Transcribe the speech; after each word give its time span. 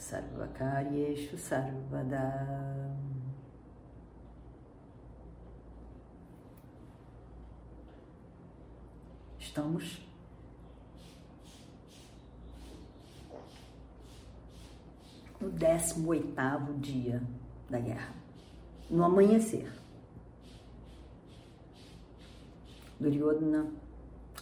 Sarvakaryeshu 0.00 1.36
Sarvada. 1.36 2.96
Estamos? 9.38 10.00
No 15.38 15.50
18º 15.52 16.80
dia 16.80 17.22
da 17.68 17.78
guerra, 17.78 18.14
no 18.88 19.04
amanhecer. 19.04 19.70
Duryodhana, 22.98 23.70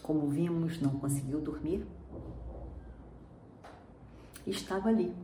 como 0.03 0.29
vimos, 0.29 0.81
não 0.81 0.99
conseguiu 0.99 1.41
dormir. 1.41 1.87
Estava 4.47 4.89
ali, 4.89 5.15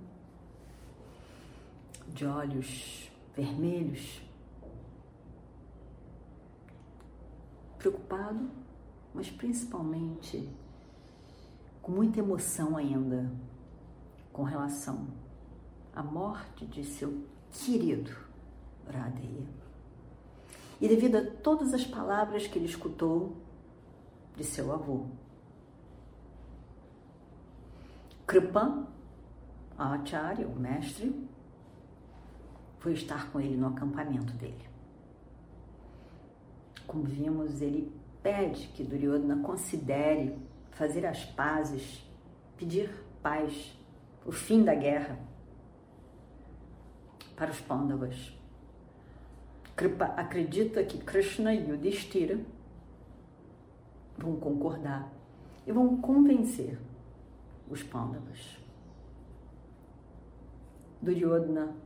de 2.15 2.24
olhos 2.24 3.10
vermelhos, 3.34 4.23
preocupado, 7.76 8.48
mas 9.12 9.29
principalmente 9.29 10.48
com 11.82 11.90
muita 11.90 12.21
emoção 12.21 12.76
ainda 12.76 13.30
com 14.32 14.45
relação 14.45 15.09
à 15.93 16.02
morte 16.02 16.65
de 16.66 16.84
seu 16.84 17.26
querido 17.51 18.16
Radeya. 18.88 19.46
E 20.80 20.88
devido 20.88 21.16
a 21.16 21.30
todas 21.43 21.74
as 21.74 21.84
palavras 21.84 22.46
que 22.46 22.59
ele 22.59 22.66
escutou 22.66 23.37
de 24.37 24.45
seu 24.45 24.73
avô. 24.73 25.06
Kripa, 28.26 28.87
a 29.76 29.95
Acharya, 29.95 30.46
o 30.46 30.59
mestre, 30.59 31.28
foi 32.85 32.93
estar 32.93 33.32
com 33.32 33.40
ele 33.40 33.57
no 33.57 33.68
acampamento 33.68 34.35
dele. 34.35 34.68
Como 36.87 37.04
vimos, 37.04 37.63
ele 37.63 37.90
pede 38.23 38.68
que 38.68 38.85
Duryodhana 38.85 39.43
considere 39.43 40.38
fazer 40.73 41.07
as 41.07 41.24
pazes, 41.24 42.07
pedir 42.59 42.90
paz, 43.23 43.74
o 44.27 44.30
fim 44.30 44.62
da 44.62 44.74
guerra 44.74 45.18
para 47.35 47.51
os 47.51 47.59
Pandavas. 47.59 48.38
Kripa 49.74 50.05
acredita 50.05 50.85
que 50.85 50.99
Krishna 50.99 51.55
e 51.55 51.66
Yudhishthira 51.66 52.38
vão 54.18 54.37
concordar 54.37 55.10
e 55.66 55.73
vão 55.73 55.96
convencer 56.02 56.79
os 57.66 57.82
Pandavas. 57.82 58.59
Duryodhana, 61.01 61.84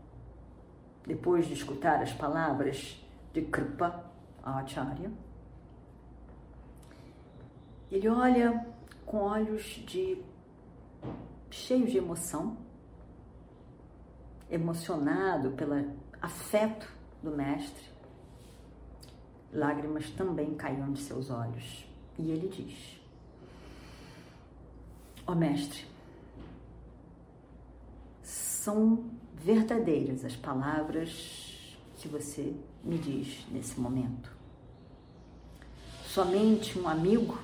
depois 1.09 1.47
de 1.47 1.55
escutar 1.55 2.03
as 2.03 2.13
palavras 2.13 3.03
de 3.33 3.41
Kripa 3.41 4.05
Acharya, 4.45 5.11
ele 7.91 8.07
olha 8.11 8.67
com 9.07 9.17
olhos 9.17 9.63
de 9.87 10.23
cheios 11.51 11.91
de 11.91 11.97
emoção, 11.97 12.59
emocionado 14.51 15.53
pelo 15.53 15.97
afeto 16.21 16.93
do 17.23 17.31
mestre. 17.31 17.89
Lágrimas 19.51 20.11
também 20.11 20.55
caíam 20.57 20.93
de 20.93 21.01
seus 21.01 21.31
olhos. 21.31 21.89
E 22.19 22.31
ele 22.31 22.49
diz: 22.49 23.01
Ó 25.27 25.33
oh, 25.33 25.35
mestre, 25.35 25.87
são 28.23 29.09
verdadeiras 29.39 30.25
as 30.25 30.37
palavras 30.37 31.77
que 31.97 32.09
você 32.09 32.55
me 32.83 32.99
diz 32.99 33.47
nesse 33.51 33.79
momento. 33.79 34.37
Somente 36.07 36.79
um 36.79 36.89
amigo 36.89 37.39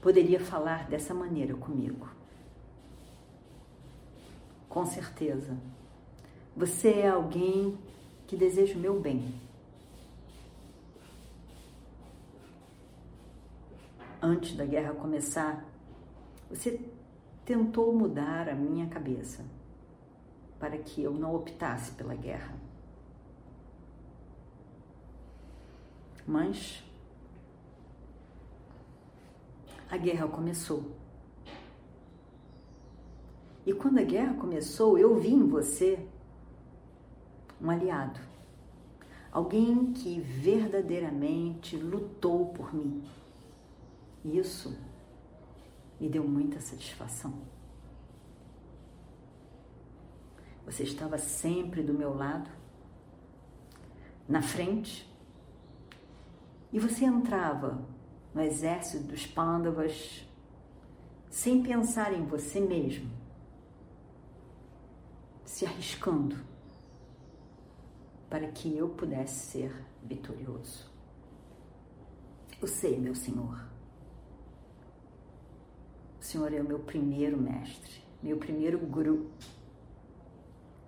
poderia 0.00 0.40
falar 0.40 0.88
dessa 0.88 1.14
maneira 1.14 1.54
comigo. 1.54 2.08
Com 4.68 4.86
certeza, 4.86 5.56
você 6.56 6.90
é 6.90 7.08
alguém 7.08 7.76
que 8.26 8.36
deseja 8.36 8.76
o 8.76 8.80
meu 8.80 9.00
bem. 9.00 9.34
Antes 14.22 14.54
da 14.54 14.64
guerra 14.64 14.92
começar, 14.94 15.64
você 16.48 16.78
tentou 17.44 17.92
mudar 17.94 18.48
a 18.48 18.54
minha 18.54 18.86
cabeça 18.86 19.44
para 20.60 20.76
que 20.76 21.02
eu 21.02 21.12
não 21.12 21.34
optasse 21.34 21.90
pela 21.92 22.14
guerra. 22.14 22.54
Mas 26.26 26.84
a 29.90 29.96
guerra 29.96 30.28
começou. 30.28 30.84
E 33.64 33.72
quando 33.72 33.98
a 33.98 34.02
guerra 34.02 34.34
começou, 34.34 34.98
eu 34.98 35.18
vi 35.18 35.32
em 35.32 35.48
você 35.48 35.98
um 37.60 37.70
aliado, 37.70 38.20
alguém 39.32 39.92
que 39.92 40.20
verdadeiramente 40.20 41.76
lutou 41.76 42.46
por 42.52 42.74
mim. 42.74 43.02
Isso 44.24 44.76
me 45.98 46.08
deu 46.08 46.26
muita 46.26 46.60
satisfação. 46.60 47.59
Você 50.70 50.84
estava 50.84 51.18
sempre 51.18 51.82
do 51.82 51.92
meu 51.92 52.14
lado, 52.14 52.48
na 54.28 54.40
frente, 54.40 55.04
e 56.72 56.78
você 56.78 57.04
entrava 57.04 57.84
no 58.32 58.40
exército 58.40 59.02
dos 59.02 59.26
Pandavas 59.26 60.24
sem 61.28 61.60
pensar 61.60 62.12
em 62.12 62.24
você 62.24 62.60
mesmo, 62.60 63.10
se 65.44 65.66
arriscando 65.66 66.36
para 68.28 68.46
que 68.52 68.76
eu 68.76 68.90
pudesse 68.90 69.50
ser 69.50 69.84
vitorioso. 70.04 70.88
Eu 72.62 72.68
sei, 72.68 72.96
meu 72.96 73.16
Senhor. 73.16 73.66
O 76.20 76.24
Senhor 76.24 76.54
é 76.54 76.60
o 76.60 76.64
meu 76.64 76.78
primeiro 76.78 77.36
mestre, 77.36 78.04
meu 78.22 78.36
primeiro 78.36 78.78
guru. 78.78 79.32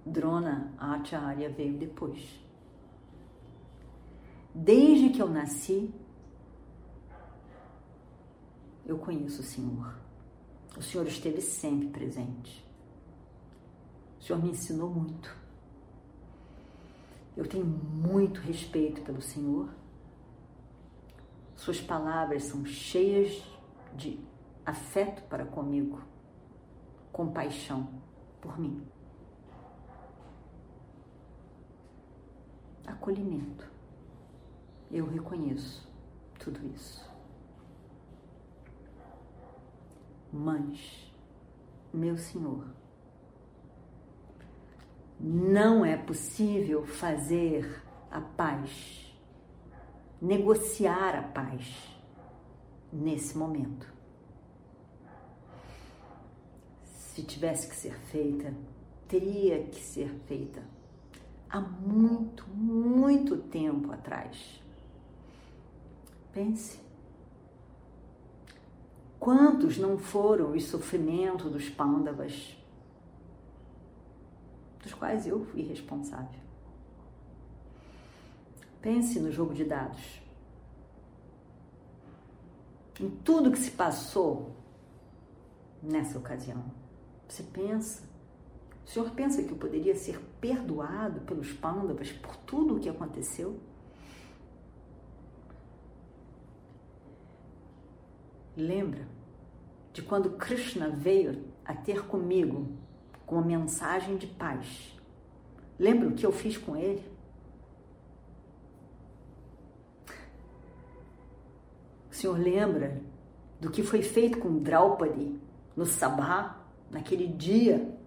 Drona 0.05 0.73
Acharya 0.79 1.49
veio 1.49 1.79
depois. 1.79 2.41
Desde 4.55 5.11
que 5.11 5.23
eu 5.23 5.29
nasci, 5.29 5.93
eu 8.85 8.99
conheço 8.99 9.41
o 9.41 9.45
Senhor. 9.45 9.95
O 10.77 10.83
Senhor 10.83 11.07
esteve 11.07 11.41
sempre 11.41 11.89
presente. 11.89 12.67
O 14.19 14.23
Senhor 14.23 14.43
me 14.43 14.51
ensinou 14.51 14.91
muito. 14.91 15.35
Eu 17.37 17.47
tenho 17.47 17.65
muito 17.65 18.41
respeito 18.41 19.01
pelo 19.03 19.23
Senhor. 19.23 19.69
Suas 21.57 21.81
palavras 21.81 22.45
são 22.45 22.65
cheias 22.65 23.43
de 23.95 24.19
afeto 24.67 25.23
para 25.29 25.45
comigo, 25.45 26.01
compaixão 27.13 27.89
por 28.41 28.59
mim. 28.59 28.83
Acolhimento. 33.03 33.69
Eu 34.89 35.05
reconheço 35.07 35.91
tudo 36.39 36.65
isso. 36.73 37.05
Mas, 40.33 41.13
meu 41.93 42.17
Senhor, 42.17 42.65
não 45.19 45.85
é 45.85 45.97
possível 45.97 46.87
fazer 46.87 47.83
a 48.09 48.21
paz, 48.21 49.13
negociar 50.21 51.17
a 51.17 51.23
paz 51.25 51.99
nesse 52.93 53.37
momento. 53.37 53.93
se 56.85 57.23
tivesse 57.25 57.69
que 57.69 57.77
ser 57.77 57.99
feita, 57.99 58.55
teria 59.07 59.65
que 59.65 59.83
ser 59.83 60.09
feita 60.27 60.63
há 61.53 61.61
muito, 61.61 62.49
muito 62.49 63.37
tempo 63.37 63.93
atrás. 63.93 64.61
Pense. 66.33 66.81
Quantos 69.21 69.77
não 69.77 69.99
foram 69.99 70.53
os 70.53 70.65
sofrimentos 70.65 71.53
dos 71.53 71.69
pândavas, 71.69 72.57
dos 74.83 74.95
quais 74.95 75.27
eu 75.27 75.45
fui 75.45 75.63
responsável? 75.63 76.41
Pense 78.81 79.21
no 79.21 79.31
jogo 79.31 79.55
de 79.55 79.65
dados. 79.65 80.21
Em 82.99 83.11
tudo 83.11 83.53
que 83.53 83.59
se 83.59 83.71
passou 83.71 84.57
nessa 85.81 86.19
ocasião. 86.19 86.65
Você 87.29 87.45
pensa, 87.45 88.03
o 88.85 88.89
senhor 88.89 89.11
pensa 89.13 89.43
que 89.43 89.53
eu 89.53 89.57
poderia 89.57 89.95
ser 89.95 90.19
perdoado 90.41 91.21
pelos 91.21 91.53
pândavas 91.53 92.11
por 92.13 92.37
tudo 92.37 92.77
o 92.77 92.81
que 92.81 92.89
aconteceu? 92.89 93.59
Lembra 98.57 99.07
de 99.93 100.03
quando 100.03 100.37
Krishna 100.37 100.91
veio 100.91 101.45
a 101.65 101.75
ter 101.75 102.07
comigo 102.07 102.69
com 103.25 103.37
uma 103.37 103.45
mensagem 103.45 104.17
de 104.17 104.27
paz? 104.27 104.99
Lembra 105.79 106.09
o 106.09 106.15
que 106.15 106.27
eu 106.27 106.33
fiz 106.33 106.59
com 106.59 106.77
ele? 106.77 107.11
O 112.11 112.15
senhor 112.15 112.39
lembra 112.39 113.01
do 113.59 113.71
que 113.71 113.83
foi 113.83 114.03
feito 114.03 114.39
com 114.39 114.59
Draupadi 114.59 115.41
no 115.75 115.87
Sabha, 115.87 116.57
naquele 116.91 117.27
dia 117.27 117.99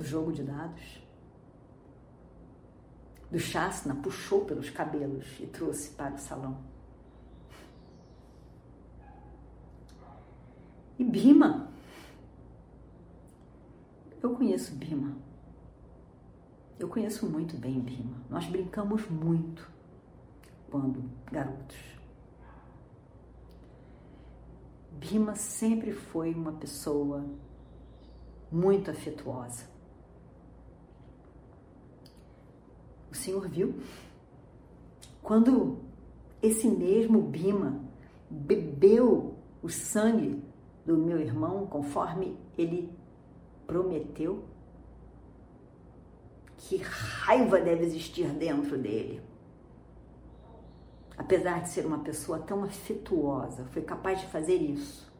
do 0.00 0.04
jogo 0.06 0.32
de 0.32 0.42
dados? 0.42 1.02
Do 3.30 3.38
Shasna 3.38 3.94
puxou 3.94 4.46
pelos 4.46 4.70
cabelos 4.70 5.26
e 5.38 5.46
trouxe 5.46 5.90
para 5.90 6.14
o 6.14 6.18
salão. 6.18 6.58
E 10.98 11.04
Bima. 11.04 11.70
Eu 14.22 14.34
conheço 14.34 14.74
Bima. 14.74 15.16
Eu 16.78 16.88
conheço 16.88 17.28
muito 17.28 17.56
bem 17.56 17.78
Bima. 17.78 18.16
Nós 18.28 18.46
brincamos 18.46 19.08
muito 19.08 19.70
quando 20.70 21.08
garotos. 21.30 21.78
Bima 24.92 25.34
sempre 25.34 25.92
foi 25.92 26.34
uma 26.34 26.52
pessoa 26.52 27.24
muito 28.50 28.90
afetuosa. 28.90 29.69
O 33.10 33.14
senhor 33.14 33.48
viu? 33.48 33.74
Quando 35.22 35.78
esse 36.42 36.68
mesmo 36.68 37.20
Bima 37.20 37.80
bebeu 38.28 39.34
o 39.62 39.68
sangue 39.68 40.42
do 40.86 40.96
meu 40.96 41.18
irmão 41.18 41.66
conforme 41.66 42.36
ele 42.56 42.90
prometeu? 43.66 44.44
Que 46.56 46.76
raiva 46.76 47.60
deve 47.60 47.84
existir 47.84 48.28
dentro 48.32 48.78
dele. 48.78 49.22
Apesar 51.16 51.60
de 51.60 51.68
ser 51.68 51.84
uma 51.84 51.98
pessoa 51.98 52.38
tão 52.38 52.64
afetuosa, 52.64 53.66
foi 53.66 53.82
capaz 53.82 54.20
de 54.20 54.26
fazer 54.28 54.56
isso. 54.56 55.12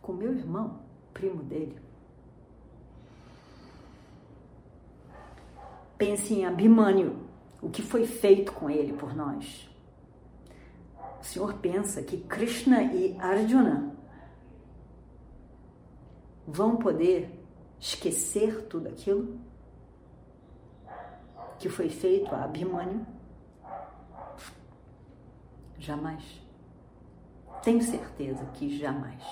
Com 0.00 0.12
meu 0.12 0.32
irmão, 0.32 0.80
primo 1.12 1.42
dele. 1.42 1.81
Pense 6.04 6.34
em 6.34 6.44
Abimânio, 6.44 7.16
o 7.60 7.70
que 7.70 7.82
foi 7.82 8.06
feito 8.06 8.52
com 8.52 8.68
ele 8.68 8.92
por 8.92 9.14
nós 9.14 9.72
o 11.22 11.24
senhor 11.24 11.54
pensa 11.54 12.02
que 12.02 12.16
Krishna 12.16 12.82
e 12.82 13.16
Arjuna 13.16 13.94
vão 16.44 16.76
poder 16.76 17.46
esquecer 17.78 18.66
tudo 18.66 18.88
aquilo 18.88 19.38
que 21.60 21.68
foi 21.68 21.88
feito 21.88 22.34
a 22.34 22.42
Abhimanyu? 22.42 23.06
Jamais. 25.78 26.42
Tenho 27.62 27.80
certeza 27.80 28.44
que 28.46 28.76
jamais. 28.76 29.22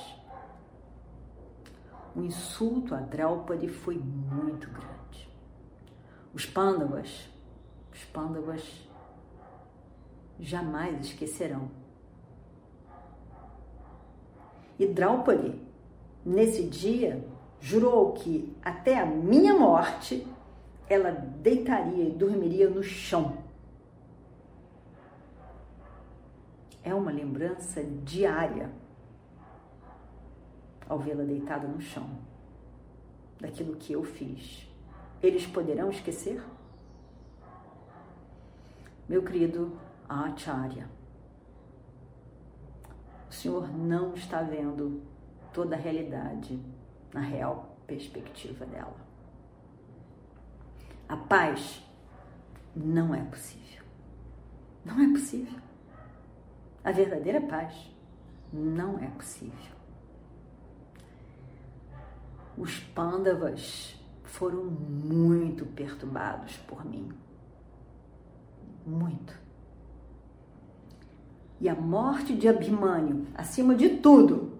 O 2.14 2.22
insulto 2.22 2.94
a 2.94 3.00
Draupadi 3.00 3.66
foi 3.66 3.98
muito 3.98 4.70
grande. 4.70 4.99
Os 6.32 6.46
Pandavas, 6.46 7.28
os 7.92 8.04
Pandavas 8.04 8.88
jamais 10.38 11.06
esquecerão 11.06 11.70
e 14.80 14.86
Draupadi, 14.86 15.60
nesse 16.24 16.62
dia, 16.62 17.22
jurou 17.60 18.14
que 18.14 18.56
até 18.62 18.98
a 18.98 19.04
minha 19.04 19.52
morte 19.52 20.26
ela 20.88 21.10
deitaria 21.10 22.08
e 22.08 22.12
dormiria 22.12 22.70
no 22.70 22.82
chão. 22.82 23.36
É 26.82 26.94
uma 26.94 27.12
lembrança 27.12 27.84
diária 27.84 28.70
ao 30.88 30.98
vê-la 30.98 31.24
deitada 31.24 31.68
no 31.68 31.78
chão, 31.78 32.08
daquilo 33.38 33.76
que 33.76 33.92
eu 33.92 34.02
fiz. 34.02 34.66
Eles 35.22 35.46
poderão 35.46 35.90
esquecer? 35.90 36.42
Meu 39.08 39.22
querido 39.22 39.78
Acharya, 40.08 40.88
o 43.28 43.32
Senhor 43.32 43.68
não 43.76 44.14
está 44.14 44.42
vendo 44.42 45.02
toda 45.52 45.76
a 45.76 45.78
realidade 45.78 46.58
na 47.12 47.20
real 47.20 47.76
perspectiva 47.86 48.64
dela. 48.66 48.96
A 51.08 51.16
paz 51.16 51.82
não 52.74 53.14
é 53.14 53.22
possível. 53.24 53.82
Não 54.84 55.00
é 55.00 55.08
possível. 55.10 55.60
A 56.82 56.92
verdadeira 56.92 57.40
paz 57.40 57.90
não 58.52 58.98
é 58.98 59.08
possível. 59.08 59.74
Os 62.56 62.78
pândavas 62.80 63.99
foram 64.30 64.64
muito 64.64 65.66
perturbados 65.66 66.56
por 66.58 66.84
mim. 66.84 67.10
Muito. 68.86 69.38
E 71.60 71.68
a 71.68 71.74
morte 71.74 72.34
de 72.34 72.48
Abimânio, 72.48 73.26
acima 73.34 73.74
de 73.74 73.98
tudo, 73.98 74.58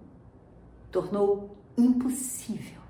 tornou 0.91 1.57
impossível 1.79 2.81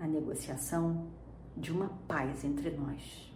a 0.00 0.06
negociação 0.06 1.08
de 1.56 1.70
uma 1.70 1.90
paz 2.08 2.44
entre 2.44 2.70
nós. 2.70 3.32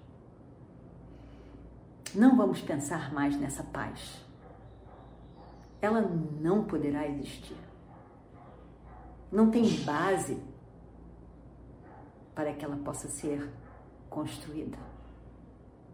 Não 2.15 2.37
vamos 2.37 2.63
pensar 2.63 3.13
mais 3.13 3.39
nessa 3.39 3.63
paz. 3.63 4.25
Ela 5.83 6.01
não 6.01 6.65
poderá 6.65 7.07
existir. 7.07 7.57
Não 9.31 9.51
tem 9.51 9.69
base 9.85 10.41
para 12.39 12.55
que 12.55 12.65
ela 12.65 12.77
possa 12.77 13.09
ser 13.09 13.53
construída. 14.09 14.79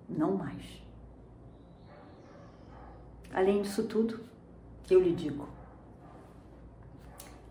Não 0.06 0.36
mais. 0.36 0.82
Além 3.32 3.62
disso 3.62 3.88
tudo, 3.88 4.22
eu 4.90 5.00
lhe 5.00 5.14
digo: 5.14 5.48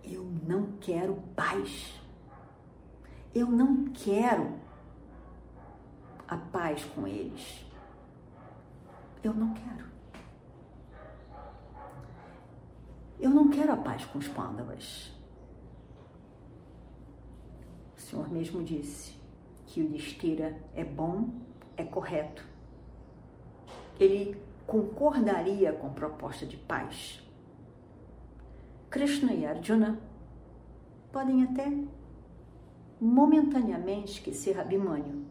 eu 0.04 0.24
não 0.48 0.74
quero 0.74 1.16
paz. 1.36 2.00
Eu 3.34 3.48
não 3.48 3.86
quero 3.86 4.60
a 6.28 6.38
paz 6.38 6.86
com 6.86 7.08
eles. 7.08 7.66
Eu 9.24 9.34
não 9.34 9.56
quero. 9.56 9.88
Eu 13.20 13.32
não 13.32 13.50
quero 13.50 13.72
a 13.72 13.78
paz 13.78 14.06
com 14.06 14.20
os 14.20 14.28
pândavas. 14.28 15.12
O 17.98 18.00
Senhor 18.14 18.30
mesmo 18.30 18.64
disse 18.64 19.16
que 19.66 19.82
o 19.82 19.86
Yudhishthira 19.86 20.56
é 20.76 20.84
bom, 20.84 21.30
é 21.76 21.84
correto. 21.84 22.46
Ele 24.00 24.40
concordaria 24.68 25.74
com 25.74 25.92
proposta 25.92 26.46
de 26.46 26.56
paz. 26.56 27.28
Krishna 28.92 29.34
e 29.34 29.48
Arjuna 29.48 30.00
podem 31.12 31.44
até 31.44 31.76
momentaneamente 33.02 34.12
esquecer 34.12 34.60
Abhimanyu 34.60 35.26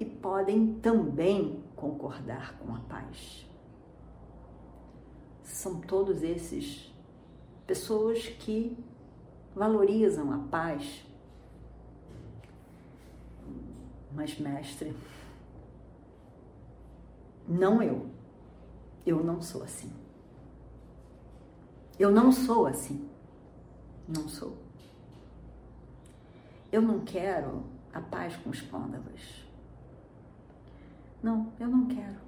e 0.00 0.04
podem 0.04 0.74
também 0.80 1.62
concordar 1.76 2.58
com 2.58 2.74
a 2.74 2.80
paz. 2.80 3.48
São 5.44 5.80
todos 5.80 6.24
esses 6.24 6.92
pessoas 7.68 8.26
que 8.26 8.76
valorizam 9.54 10.32
a 10.32 10.38
paz. 10.38 11.11
Mas, 14.14 14.38
mestre, 14.38 14.94
não 17.48 17.82
eu. 17.82 18.10
Eu 19.04 19.22
não 19.22 19.40
sou 19.40 19.62
assim. 19.62 19.92
Eu 21.98 22.10
não 22.10 22.30
sou 22.30 22.66
assim. 22.66 23.08
Não 24.08 24.28
sou. 24.28 24.56
Eu 26.70 26.82
não 26.82 27.00
quero 27.00 27.64
a 27.92 28.00
paz 28.00 28.36
com 28.36 28.50
os 28.50 28.60
pândavas. 28.60 29.44
Não, 31.22 31.52
eu 31.60 31.68
não 31.68 31.86
quero. 31.86 32.20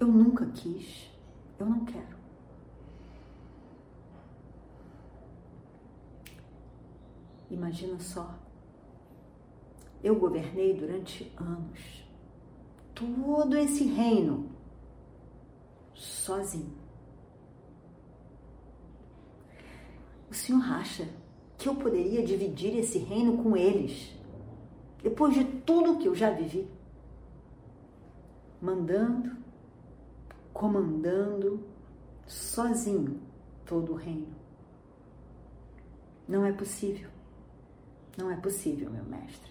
Eu 0.00 0.08
nunca 0.08 0.46
quis. 0.46 1.10
Eu 1.58 1.66
não 1.66 1.84
quero. 1.84 2.16
Imagina 7.50 7.98
só. 8.00 8.34
Eu 10.02 10.16
governei 10.16 10.74
durante 10.74 11.32
anos 11.36 12.02
todo 12.94 13.56
esse 13.56 13.84
reino 13.84 14.50
sozinho. 15.94 16.72
O 20.30 20.34
senhor 20.34 20.62
acha 20.62 21.08
que 21.58 21.68
eu 21.68 21.74
poderia 21.74 22.24
dividir 22.24 22.76
esse 22.76 22.98
reino 22.98 23.42
com 23.42 23.56
eles, 23.56 24.12
depois 25.02 25.34
de 25.34 25.44
tudo 25.44 25.98
que 25.98 26.08
eu 26.08 26.14
já 26.14 26.30
vivi? 26.30 26.66
Mandando, 28.60 29.36
comandando, 30.52 31.62
sozinho 32.26 33.20
todo 33.66 33.92
o 33.92 33.96
reino. 33.96 34.34
Não 36.26 36.46
é 36.46 36.52
possível. 36.52 37.10
Não 38.16 38.30
é 38.30 38.36
possível, 38.36 38.90
meu 38.90 39.04
mestre. 39.04 39.50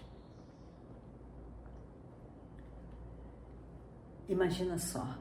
Imagina 4.28 4.78
só. 4.78 5.18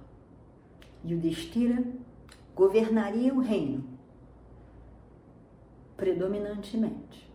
Yudhishthira 1.03 1.84
governaria 2.55 3.34
o 3.34 3.39
reino 3.39 3.84
predominantemente. 5.96 7.31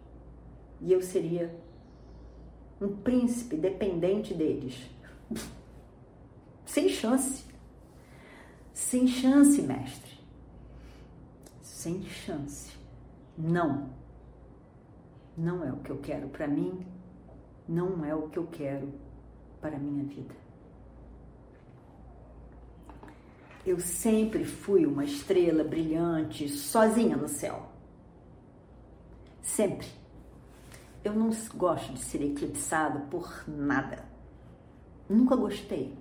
E 0.81 0.93
eu 0.93 1.01
seria 1.01 1.55
um 2.81 2.97
príncipe 2.97 3.57
dependente 3.57 4.35
deles. 4.35 4.91
Sem 6.67 6.89
chance. 6.89 7.45
Sem 8.73 9.07
chance, 9.07 9.63
mestre. 9.63 10.19
Sem 11.63 12.03
chance. 12.03 12.77
Não. 13.39 13.91
Não 15.37 15.65
é 15.65 15.73
o 15.73 15.79
que 15.79 15.91
eu 15.91 15.99
quero 15.99 16.29
para 16.29 16.49
mim, 16.49 16.85
não 17.69 18.05
é 18.05 18.15
o 18.15 18.29
que 18.29 18.39
eu 18.39 18.47
quero 18.47 18.93
para 19.61 19.77
a 19.77 19.79
minha 19.79 20.03
vida. 20.05 20.35
Eu 23.67 23.81
sempre 23.81 24.45
fui 24.45 24.87
uma 24.87 25.05
estrela 25.05 25.65
brilhante, 25.65 26.49
sozinha 26.49 27.17
no 27.17 27.29
céu. 27.29 27.69
Sempre. 29.43 29.89
Eu 31.05 31.13
não 31.13 31.31
gosto 31.55 31.93
de 31.93 32.01
ser 32.01 32.23
eclipsado 32.23 33.01
por 33.11 33.45
nada. 33.49 34.05
Nunca 35.09 35.35
gostei. 35.35 35.99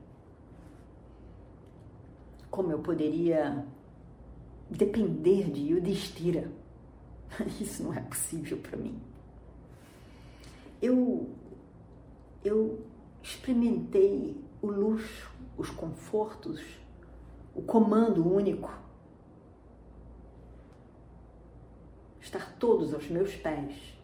Como 2.51 2.71
eu 2.71 2.79
poderia 2.79 3.65
depender 4.69 5.49
de 5.49 5.71
Yudhishthira? 5.71 6.51
Isso 7.59 7.83
não 7.83 7.93
é 7.93 8.01
possível 8.01 8.57
para 8.57 8.77
mim 8.77 9.01
eu, 10.85 11.29
eu 12.43 12.79
experimentei 13.21 14.37
o 14.61 14.67
luxo, 14.67 15.31
os 15.57 15.69
confortos, 15.69 16.61
o 17.55 17.61
comando 17.61 18.27
único. 18.27 18.69
Estar 22.19 22.55
todos 22.57 22.93
aos 22.93 23.09
meus 23.09 23.35
pés, 23.35 23.97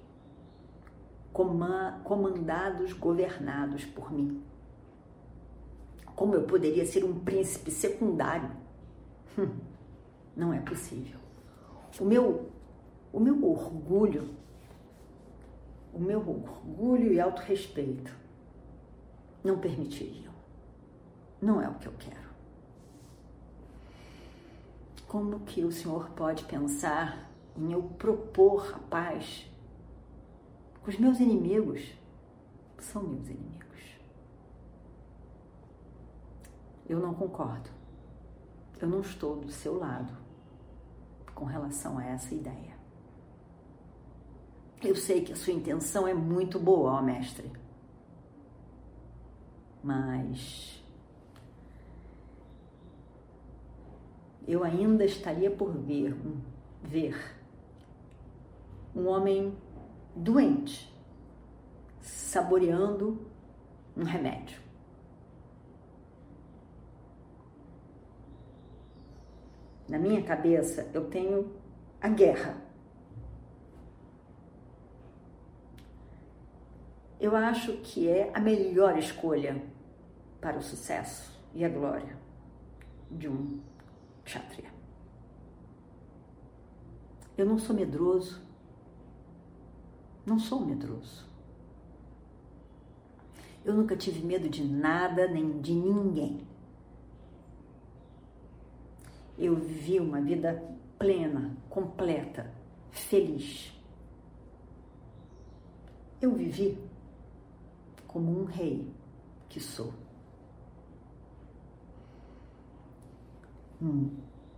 comandados, 2.04 2.94
governados 2.94 3.86
por 3.86 4.12
mim. 4.12 4.42
Como 6.16 6.36
eu 6.36 6.44
poderia 6.44 6.86
ser 6.86 7.04
um 7.04 7.20
príncipe 7.20 7.72
secundário? 7.72 8.52
Hum, 9.38 9.50
não 10.36 10.54
é 10.54 10.60
possível. 10.60 11.20
O 12.00 12.06
meu, 12.06 12.50
o 13.12 13.20
meu 13.20 13.44
orgulho 13.44 14.42
o 15.94 16.00
meu 16.00 16.20
orgulho 16.20 17.12
e 17.12 17.20
autorrespeito 17.20 18.16
não 19.44 19.60
permitiriam. 19.60 20.32
Não 21.42 21.62
é 21.62 21.68
o 21.68 21.74
que 21.76 21.88
eu 21.88 21.94
quero. 22.00 22.31
Como 25.12 25.42
que 25.42 25.66
o 25.66 25.72
Senhor 25.74 26.10
pode 26.12 26.46
pensar 26.46 27.30
em 27.58 27.74
eu 27.74 27.84
propor 27.84 28.74
a 28.74 28.80
paz 28.80 29.46
os 30.88 30.98
meus 30.98 31.20
inimigos? 31.20 31.82
São 32.80 33.04
meus 33.04 33.28
inimigos. 33.28 34.00
Eu 36.88 36.98
não 37.02 37.14
concordo. 37.14 37.70
Eu 38.80 38.88
não 38.88 39.02
estou 39.02 39.36
do 39.36 39.52
seu 39.52 39.78
lado 39.78 40.18
com 41.36 41.44
relação 41.44 41.98
a 41.98 42.06
essa 42.06 42.34
ideia. 42.34 42.78
Eu 44.82 44.96
sei 44.96 45.26
que 45.26 45.34
a 45.34 45.36
sua 45.36 45.52
intenção 45.52 46.08
é 46.08 46.14
muito 46.14 46.58
boa, 46.58 46.94
ó 46.94 47.02
mestre. 47.02 47.52
Mas 49.84 50.81
eu 54.52 54.64
ainda 54.64 55.06
estaria 55.06 55.50
por 55.50 55.72
ver, 55.72 56.16
ver 56.84 57.16
um 58.96 59.08
homem 59.08 59.56
doente 60.16 60.92
saboreando 62.00 63.26
um 63.96 64.04
remédio. 64.04 64.60
Na 69.88 70.00
minha 70.00 70.24
cabeça 70.24 70.90
eu 70.94 71.06
tenho 71.10 71.52
a 72.02 72.08
guerra 72.08 72.72
eu 77.22 77.36
acho 77.36 77.74
que 77.84 78.10
é 78.10 78.32
a 78.34 78.40
melhor 78.40 78.98
escolha 78.98 79.62
para 80.42 80.58
o 80.58 80.62
sucesso 80.62 81.40
e 81.54 81.64
a 81.64 81.70
glória 81.70 82.18
de 83.12 83.30
um 83.30 83.60
kshatriya. 84.24 84.72
Eu 87.38 87.46
não 87.46 87.58
sou 87.58 87.76
medroso. 87.76 88.42
Não 90.26 90.38
sou 90.38 90.66
medroso. 90.66 91.28
Eu 93.64 93.74
nunca 93.74 93.96
tive 93.96 94.26
medo 94.26 94.50
de 94.50 94.64
nada 94.64 95.28
nem 95.28 95.60
de 95.62 95.74
ninguém. 95.74 96.46
Eu 99.38 99.56
vivi 99.56 100.00
uma 100.00 100.22
vida 100.22 100.64
plena, 101.00 101.56
completa, 101.70 102.54
feliz. 102.92 103.74
Eu 106.22 106.34
vivi 106.36 106.78
como 108.08 108.42
um 108.42 108.46
rei 108.46 108.94
que 109.50 109.60
sou. 109.60 109.94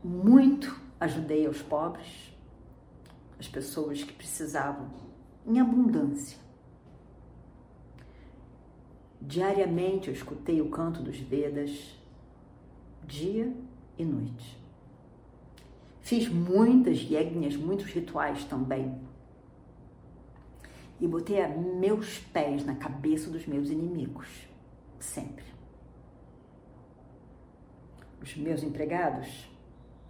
Muito 0.04 0.80
ajudei 1.00 1.46
aos 1.46 1.62
pobres, 1.62 2.34
as 3.40 3.48
pessoas 3.48 4.04
que 4.04 4.14
precisavam, 4.14 4.90
em 5.46 5.60
abundância. 5.60 6.38
Diariamente 9.22 10.10
eu 10.10 10.14
escutei 10.14 10.62
o 10.62 10.70
canto 10.70 11.02
dos 11.02 11.18
Vedas, 11.18 11.98
dia 13.06 13.56
e 13.98 14.04
noite. 14.04 14.62
Fiz 16.02 16.28
muitas 16.28 17.00
yegnas, 17.00 17.56
muitos 17.56 17.86
rituais 17.86 18.44
também 18.44 19.02
e 21.04 21.08
botei 21.08 21.46
meus 21.48 22.20
pés 22.20 22.66
na 22.66 22.76
cabeça 22.76 23.30
dos 23.30 23.46
meus 23.46 23.70
inimigos, 23.70 24.48
sempre. 25.00 25.44
Os 28.24 28.38
meus 28.38 28.64
empregados 28.64 29.50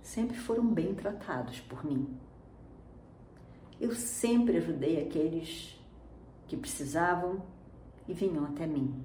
sempre 0.04 0.38
foram 0.38 0.72
bem 0.72 0.94
tratados 0.94 1.60
por 1.62 1.84
mim. 1.84 2.16
Eu 3.82 3.92
sempre 3.96 4.58
ajudei 4.58 5.02
aqueles 5.02 5.84
que 6.48 6.56
precisavam 6.56 7.42
e 8.08 8.14
vinham 8.14 8.46
até 8.46 8.68
mim. 8.68 9.04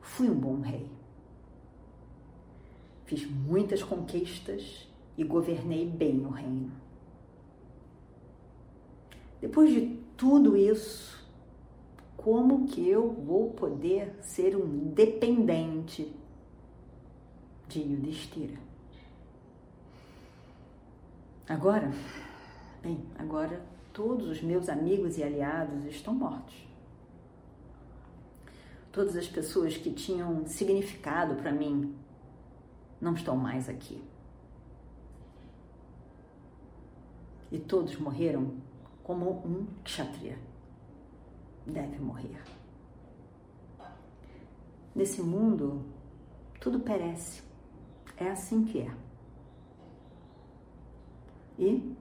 Fui 0.00 0.30
um 0.30 0.34
bom 0.34 0.62
rei. 0.62 0.88
Fiz 3.04 3.30
muitas 3.30 3.82
conquistas 3.82 4.88
e 5.18 5.22
governei 5.22 5.86
bem 5.86 6.24
o 6.24 6.30
reino. 6.30 6.72
Depois 9.38 9.70
de 9.70 9.98
tudo 10.16 10.56
isso, 10.56 11.28
como 12.16 12.66
que 12.66 12.88
eu 12.88 13.12
vou 13.12 13.50
poder 13.50 14.14
ser 14.22 14.56
um 14.56 14.92
dependente 14.94 16.16
de 17.68 17.80
Yudhishthira? 17.80 18.58
Agora, 21.48 21.90
bem, 22.82 23.02
agora 23.18 23.62
todos 23.92 24.28
os 24.28 24.42
meus 24.42 24.68
amigos 24.68 25.16
e 25.18 25.22
aliados 25.22 25.84
estão 25.86 26.14
mortos. 26.14 26.66
Todas 28.92 29.16
as 29.16 29.28
pessoas 29.28 29.76
que 29.76 29.92
tinham 29.92 30.46
significado 30.46 31.34
para 31.36 31.52
mim 31.52 31.94
não 33.00 33.14
estão 33.14 33.36
mais 33.36 33.68
aqui. 33.68 34.02
E 37.50 37.58
todos 37.58 37.96
morreram 37.96 38.56
como 39.02 39.30
um 39.46 39.66
kshatriya 39.84 40.38
deve 41.66 41.98
morrer. 41.98 42.42
Nesse 44.94 45.22
mundo, 45.22 45.84
tudo 46.60 46.80
perece. 46.80 47.47
É 48.20 48.30
assim 48.30 48.64
que 48.64 48.80
é. 48.80 48.90
E 51.56 51.96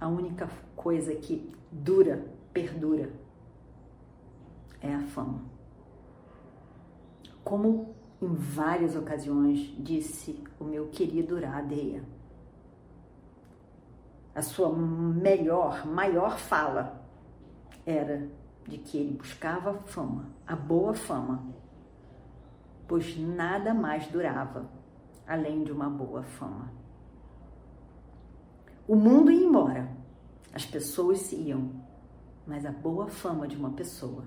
a 0.00 0.08
única 0.08 0.48
coisa 0.74 1.14
que 1.14 1.52
dura, 1.70 2.24
perdura, 2.52 3.12
é 4.80 4.92
a 4.94 5.00
fama. 5.00 5.42
Como 7.44 7.94
em 8.20 8.34
várias 8.34 8.96
ocasiões 8.96 9.74
disse 9.78 10.42
o 10.58 10.64
meu 10.64 10.88
querido 10.88 11.38
Radeya, 11.40 12.02
a 14.34 14.42
sua 14.42 14.72
melhor, 14.72 15.86
maior 15.86 16.38
fala 16.38 17.04
era 17.86 18.28
de 18.66 18.78
que 18.78 18.98
ele 18.98 19.16
buscava 19.16 19.74
fama, 19.86 20.26
a 20.46 20.54
boa 20.54 20.94
fama, 20.94 21.44
pois 22.86 23.16
nada 23.18 23.72
mais 23.72 24.06
durava 24.08 24.77
além 25.28 25.62
de 25.62 25.70
uma 25.70 25.90
boa 25.90 26.22
fama. 26.22 26.72
O 28.86 28.96
mundo 28.96 29.30
ia 29.30 29.44
embora, 29.44 29.94
as 30.54 30.64
pessoas 30.64 31.20
se 31.20 31.36
iam, 31.36 31.70
mas 32.46 32.64
a 32.64 32.72
boa 32.72 33.06
fama 33.08 33.46
de 33.46 33.54
uma 33.54 33.70
pessoa 33.72 34.24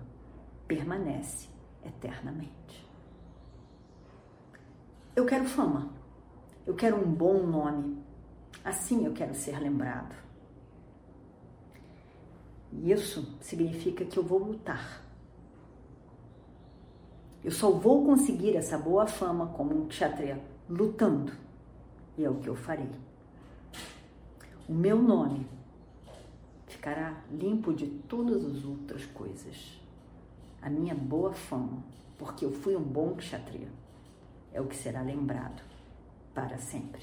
permanece 0.68 1.50
eternamente. 1.84 2.88
Eu 5.16 5.26
quero 5.26 5.46
fama, 5.46 5.92
eu 6.68 6.76
quero 6.76 6.96
um 6.96 7.12
bom 7.12 7.42
nome, 7.48 7.98
assim 8.64 9.04
eu 9.04 9.14
quero 9.14 9.34
ser 9.34 9.58
lembrado. 9.60 10.16
E 12.72 12.92
isso 12.92 13.36
significa 13.42 14.06
que 14.06 14.18
eu 14.18 14.24
vou 14.24 14.38
lutar. 14.38 15.02
Eu 17.44 17.50
só 17.52 17.72
vou 17.72 18.06
conseguir 18.06 18.56
essa 18.56 18.78
boa 18.78 19.08
fama 19.08 19.48
como 19.48 19.76
um 19.76 19.88
kshatriya 19.88 20.51
lutando. 20.72 21.34
E 22.18 22.24
é 22.24 22.30
o 22.30 22.36
que 22.36 22.48
eu 22.48 22.56
farei. 22.56 22.90
O 24.68 24.74
meu 24.74 25.02
nome 25.02 25.46
ficará 26.68 27.22
limpo 27.30 27.74
de 27.74 27.88
todas 27.88 28.46
as 28.46 28.64
outras 28.64 29.06
coisas. 29.08 29.80
A 30.62 30.70
minha 30.70 30.96
boa 30.96 31.34
fama, 31.34 31.84
porque 32.18 32.46
eu 32.46 32.52
fui 32.52 32.76
um 32.76 32.84
bom 32.84 33.16
kshatriya, 33.16 33.68
é 34.54 34.62
o 34.62 34.68
que 34.68 34.76
será 34.76 35.02
lembrado 35.02 35.62
para 36.34 36.58
sempre. 36.58 37.02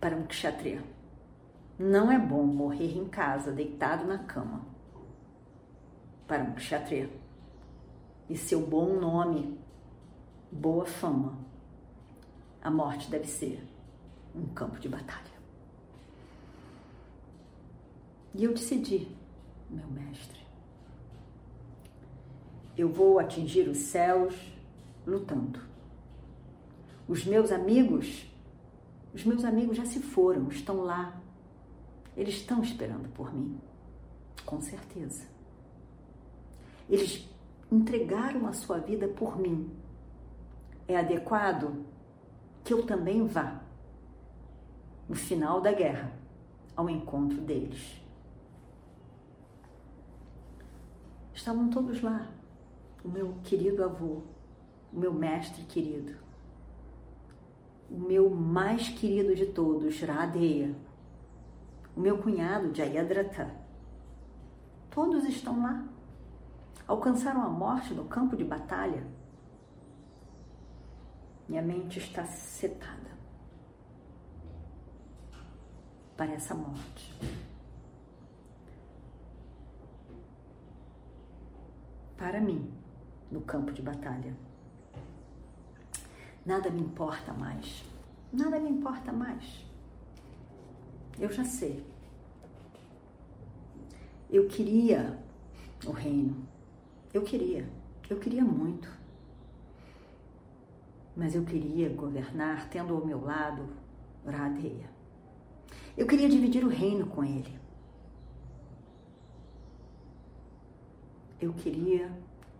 Para 0.00 0.14
um 0.14 0.26
kshatriya, 0.26 0.84
não 1.78 2.12
é 2.12 2.18
bom 2.18 2.44
morrer 2.44 2.96
em 2.96 3.08
casa, 3.08 3.50
deitado 3.50 4.06
na 4.06 4.18
cama. 4.18 4.64
Para 6.28 6.42
um 6.42 6.52
kshatriya. 6.52 7.10
E 8.28 8.36
seu 8.36 8.60
bom 8.60 8.98
nome, 9.00 9.58
boa 10.50 10.86
fama, 10.86 11.38
a 12.62 12.70
morte 12.70 13.10
deve 13.10 13.26
ser 13.26 13.66
um 14.34 14.46
campo 14.46 14.78
de 14.78 14.88
batalha. 14.88 15.36
E 18.34 18.44
eu 18.44 18.52
decidi, 18.52 19.08
meu 19.70 19.86
mestre, 19.88 20.40
eu 22.76 22.88
vou 22.88 23.18
atingir 23.18 23.68
os 23.68 23.78
céus 23.78 24.34
lutando. 25.06 25.60
Os 27.08 27.24
meus 27.24 27.50
amigos, 27.50 28.30
os 29.14 29.24
meus 29.24 29.44
amigos 29.44 29.76
já 29.76 29.86
se 29.86 30.00
foram, 30.00 30.48
estão 30.48 30.82
lá 30.82 31.22
eles 32.16 32.36
estão 32.36 32.62
esperando 32.62 33.08
por 33.10 33.32
mim, 33.34 33.60
com 34.46 34.60
certeza. 34.60 35.24
Eles 36.88 37.28
entregaram 37.70 38.46
a 38.46 38.54
sua 38.54 38.78
vida 38.78 39.06
por 39.06 39.38
mim. 39.38 39.70
É 40.88 40.96
adequado 40.96 41.84
que 42.64 42.72
eu 42.72 42.86
também 42.86 43.26
vá, 43.26 43.60
no 45.08 45.14
final 45.14 45.60
da 45.60 45.72
guerra, 45.72 46.12
ao 46.76 46.88
encontro 46.90 47.40
deles. 47.40 48.00
Estavam 51.34 51.68
todos 51.70 52.02
lá, 52.02 52.28
o 53.04 53.08
meu 53.08 53.34
querido 53.44 53.84
avô, 53.84 54.22
o 54.92 54.98
meu 54.98 55.12
mestre 55.12 55.62
querido, 55.64 56.14
o 57.90 57.98
meu 57.98 58.30
mais 58.30 58.88
querido 58.88 59.34
de 59.34 59.46
todos, 59.46 60.00
Radeya, 60.00 60.74
o 61.96 62.00
meu 62.00 62.18
cunhado 62.18 62.74
Jayadratha. 62.74 63.54
Todos 64.90 65.24
estão 65.24 65.62
lá. 65.62 65.84
Alcançaram 66.86 67.42
a 67.42 67.48
morte 67.48 67.92
no 67.94 68.04
campo 68.04 68.36
de 68.36 68.44
batalha. 68.44 69.06
Minha 71.48 71.62
mente 71.62 71.98
está 71.98 72.24
setada 72.26 73.16
para 76.16 76.32
essa 76.32 76.54
morte. 76.54 77.14
Para 82.16 82.40
mim, 82.40 82.72
no 83.30 83.42
campo 83.42 83.72
de 83.72 83.82
batalha. 83.82 84.34
Nada 86.44 86.70
me 86.70 86.80
importa 86.80 87.32
mais. 87.32 87.84
Nada 88.32 88.58
me 88.58 88.70
importa 88.70 89.12
mais. 89.12 89.64
Eu 91.18 91.30
já 91.30 91.44
sei. 91.44 91.84
Eu 94.30 94.48
queria 94.48 95.18
o 95.86 95.90
reino. 95.90 96.46
Eu 97.12 97.22
queria. 97.22 97.68
Eu 98.08 98.18
queria 98.18 98.44
muito. 98.44 98.90
Mas 101.16 101.34
eu 101.34 101.44
queria 101.44 101.88
governar 101.88 102.68
tendo 102.68 102.94
ao 102.94 103.04
meu 103.04 103.24
lado 103.24 103.66
Radheya. 104.26 104.90
Eu 105.96 106.06
queria 106.06 106.28
dividir 106.28 106.62
o 106.62 106.68
reino 106.68 107.06
com 107.06 107.24
ele. 107.24 107.58
Eu 111.40 111.54
queria 111.54 112.12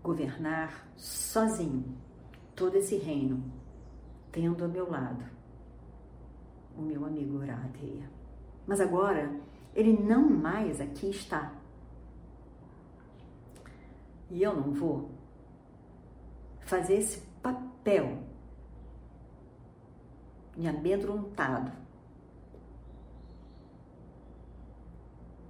governar 0.02 0.88
sozinho 0.96 1.84
todo 2.54 2.76
esse 2.76 2.96
reino, 2.96 3.44
tendo 4.32 4.64
ao 4.64 4.70
meu 4.70 4.90
lado 4.90 5.24
o 6.76 6.82
meu 6.82 7.04
amigo 7.04 7.38
Radheya. 7.38 8.08
Mas 8.66 8.80
agora 8.80 9.38
ele 9.74 9.92
não 9.92 10.28
mais 10.28 10.80
aqui 10.80 11.10
está. 11.10 11.52
E 14.30 14.42
eu 14.42 14.56
não 14.56 14.72
vou 14.72 15.10
fazer 16.60 16.94
esse 16.96 17.20
papel 17.42 18.25
de 20.56 20.66
amedrontado, 20.66 21.70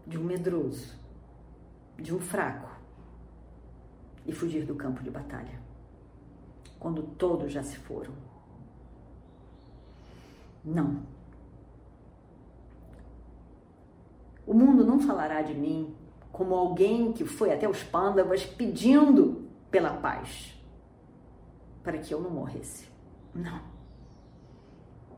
de 0.07 0.19
um 0.19 0.25
medroso, 0.25 0.95
de 1.97 2.15
um 2.15 2.19
fraco 2.19 2.71
e 4.25 4.33
fugir 4.33 4.65
do 4.65 4.75
campo 4.75 5.03
de 5.03 5.11
batalha, 5.11 5.61
quando 6.79 7.03
todos 7.03 7.53
já 7.53 7.63
se 7.63 7.77
foram. 7.77 8.13
Não. 10.65 11.03
O 14.45 14.53
mundo 14.53 14.85
não 14.85 15.01
falará 15.01 15.43
de 15.43 15.55
mim 15.55 15.95
como 16.33 16.55
alguém 16.55 17.13
que 17.13 17.25
foi 17.25 17.53
até 17.53 17.69
os 17.69 17.83
pândavas 17.83 18.45
pedindo 18.45 19.49
pela 19.71 19.95
paz, 19.95 20.61
para 21.83 21.99
que 21.99 22.13
eu 22.13 22.21
não 22.21 22.31
morresse. 22.31 22.89
Não. 23.35 23.76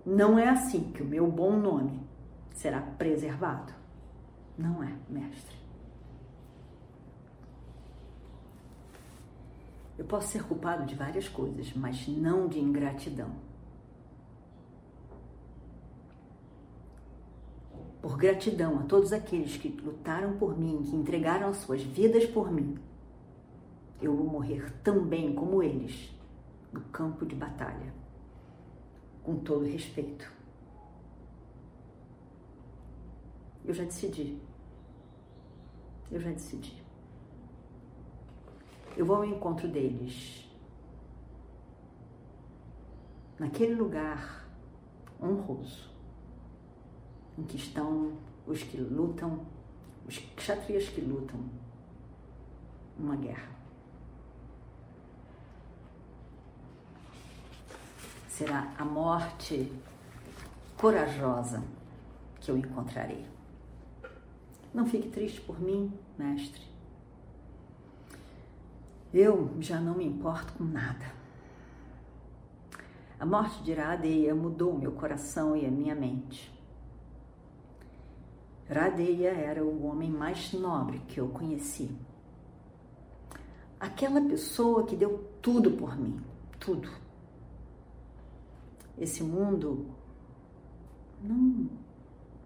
Não 0.05 0.39
é 0.39 0.49
assim 0.49 0.93
que 0.93 1.03
o 1.03 1.07
meu 1.07 1.31
bom 1.31 1.57
nome 1.57 2.01
será 2.55 2.81
preservado. 2.81 3.73
Não 4.57 4.83
é, 4.83 4.93
mestre. 5.09 5.57
Eu 9.97 10.05
posso 10.05 10.29
ser 10.29 10.45
culpado 10.45 10.87
de 10.87 10.95
várias 10.95 11.29
coisas, 11.29 11.73
mas 11.75 12.07
não 12.09 12.49
de 12.49 12.61
ingratidão. 12.61 13.49
por 18.01 18.17
gratidão 18.17 18.79
a 18.79 18.83
todos 18.85 19.13
aqueles 19.13 19.57
que 19.57 19.69
lutaram 19.69 20.37
por 20.39 20.59
mim, 20.59 20.83
que 20.83 20.95
entregaram 20.97 21.49
as 21.49 21.59
suas 21.59 21.83
vidas 21.83 22.25
por 22.25 22.51
mim, 22.51 22.79
eu 24.01 24.15
vou 24.17 24.27
morrer 24.27 24.73
também 24.83 25.35
como 25.35 25.63
eles, 25.63 26.11
no 26.73 26.81
campo 26.83 27.27
de 27.27 27.35
batalha, 27.35 27.93
com 29.29 29.37
todo 29.41 29.67
respeito. 29.67 30.33
Eu 33.63 33.75
já 33.75 33.85
decidi. 33.85 34.41
Eu 36.11 36.19
já 36.19 36.31
decidi. 36.31 36.83
Eu 38.97 39.05
vou 39.05 39.17
ao 39.17 39.27
encontro 39.27 39.69
deles. 39.69 40.49
Naquele 43.39 43.75
lugar 43.75 44.49
honroso 45.23 45.91
em 47.37 47.43
que 47.43 47.59
estão 47.59 48.17
os 48.47 48.63
que 48.63 48.79
lutam, 48.79 49.47
os 50.07 50.17
kshatriyas 50.37 50.89
que 50.89 51.03
lutam 51.03 51.39
uma 52.99 53.15
guerra. 53.15 53.58
Será 58.39 58.73
a 58.79 58.85
morte 58.85 59.69
corajosa 60.77 61.61
que 62.41 62.49
eu 62.49 62.57
encontrarei. 62.57 63.27
Não 64.73 64.87
fique 64.87 65.09
triste 65.09 65.41
por 65.41 65.61
mim, 65.61 65.93
mestre. 66.17 66.63
Eu 69.13 69.51
já 69.59 69.81
não 69.81 69.97
me 69.97 70.07
importo 70.07 70.53
com 70.53 70.63
nada. 70.63 71.05
A 73.19 73.27
morte 73.27 73.61
de 73.65 73.73
Iradeia 73.73 74.33
mudou 74.37 74.79
meu 74.79 74.93
coração 74.93 75.57
e 75.57 75.67
a 75.67 75.71
minha 75.73 75.97
mente. 75.97 76.49
Radeia 78.71 79.31
era 79.31 79.65
o 79.65 79.85
homem 79.85 80.13
mais 80.13 80.53
nobre 80.53 81.01
que 81.09 81.19
eu 81.19 81.29
conheci. 81.29 81.91
Aquela 83.81 84.21
pessoa 84.21 84.87
que 84.87 84.95
deu 84.95 85.29
tudo 85.43 85.73
por 85.73 85.99
mim, 85.99 86.23
tudo. 86.61 87.08
Esse 88.99 89.23
mundo 89.23 89.87
não, 91.23 91.71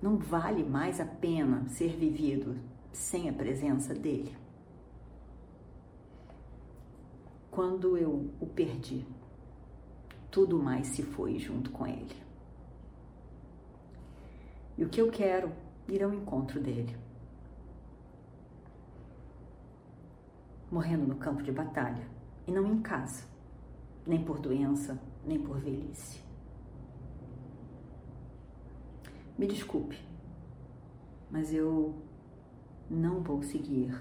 não 0.02 0.16
vale 0.18 0.62
mais 0.62 1.00
a 1.00 1.06
pena 1.06 1.66
ser 1.68 1.96
vivido 1.96 2.56
sem 2.92 3.28
a 3.28 3.32
presença 3.32 3.94
dele. 3.94 4.36
Quando 7.50 7.96
eu 7.96 8.30
o 8.40 8.46
perdi, 8.46 9.06
tudo 10.30 10.58
mais 10.58 10.88
se 10.88 11.02
foi 11.02 11.38
junto 11.38 11.70
com 11.70 11.86
ele. 11.86 12.16
E 14.76 14.84
o 14.84 14.88
que 14.88 15.00
eu 15.00 15.10
quero 15.10 15.52
ir 15.88 16.02
ao 16.02 16.12
encontro 16.12 16.60
dele. 16.60 16.96
Morrendo 20.70 21.06
no 21.06 21.16
campo 21.16 21.42
de 21.42 21.52
batalha 21.52 22.06
e 22.46 22.50
não 22.50 22.66
em 22.66 22.80
casa, 22.80 23.24
nem 24.06 24.24
por 24.24 24.38
doença, 24.38 24.98
nem 25.26 25.38
por 25.38 25.58
velhice. 25.58 26.31
Me 29.38 29.46
desculpe, 29.46 29.98
mas 31.30 31.52
eu 31.52 31.94
não 32.90 33.22
vou 33.22 33.42
seguir 33.42 33.94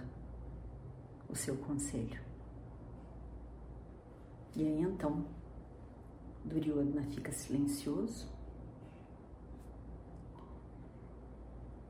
o 1.29 1.35
seu 1.35 1.55
conselho. 1.57 2.19
E 4.55 4.65
aí 4.65 4.81
então, 4.81 5.25
Duryodhana 6.43 7.03
fica 7.03 7.31
silencioso 7.31 8.29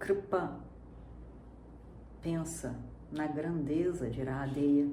Kripa 0.01 0.59
pensa 2.23 2.75
na 3.11 3.27
grandeza 3.27 4.09
de 4.09 4.19
Iradeya, 4.19 4.89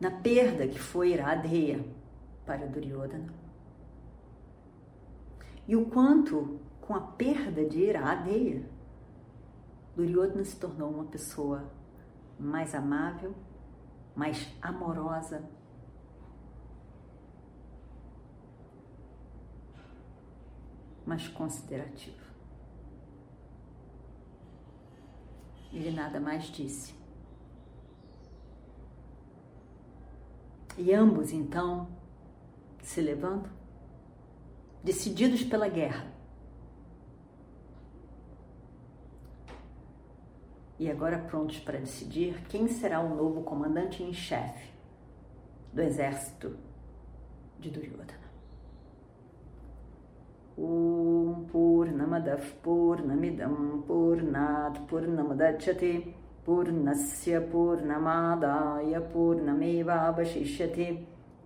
na 0.00 0.10
perda 0.10 0.66
que 0.66 0.78
foi 0.78 1.12
Iradeya 1.12 1.84
para 2.44 2.66
Duryodhana 2.66 3.32
e 5.70 5.76
o 5.76 5.86
quanto, 5.86 6.58
com 6.80 6.96
a 6.96 7.00
perda 7.00 7.64
de 7.64 7.78
Iradeya, 7.78 8.68
Duryodhana 9.94 10.44
se 10.44 10.56
tornou 10.56 10.90
uma 10.90 11.04
pessoa 11.04 11.70
mais 12.36 12.74
amável, 12.74 13.32
mais 14.16 14.52
amorosa, 14.60 15.48
mas 21.06 21.28
considerativo. 21.28 22.18
Ele 25.72 25.92
nada 25.92 26.18
mais 26.18 26.46
disse. 26.46 26.92
E 30.76 30.92
ambos 30.92 31.30
então 31.30 31.86
se 32.82 33.00
levantam, 33.00 33.59
decididos 34.82 35.42
pela 35.44 35.68
guerra. 35.68 36.06
E 40.78 40.90
agora 40.90 41.18
prontos 41.18 41.58
para 41.58 41.78
decidir 41.78 42.42
quem 42.48 42.66
será 42.66 43.00
o 43.00 43.14
novo 43.14 43.42
comandante 43.42 44.02
em 44.02 44.12
chefe 44.12 44.70
do 45.72 45.82
exército 45.82 46.56
de 47.58 47.70
Duryodhana. 47.70 48.30
Om 50.56 51.46
Purnamadav 51.50 52.42
Purnamidam 52.62 53.82
Purnat 53.86 54.80
Purnamudachyate 54.88 56.14
Purnasya 56.44 57.40
Purnamadaya 57.42 59.00
Purnameva 59.00 60.08
Avashishyate 60.08 61.06